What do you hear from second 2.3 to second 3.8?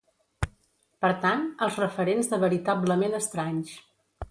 de veritablement estranys.